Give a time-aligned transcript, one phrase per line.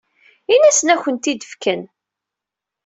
[0.53, 1.81] Ini-asen ad ak-ten-id-fken.